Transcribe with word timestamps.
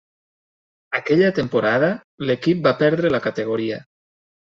Aquella 0.99 1.27
temporada 1.39 1.89
l'equip 2.29 2.63
va 2.69 2.73
perdre 2.79 3.13
la 3.17 3.21
categoria. 3.27 3.79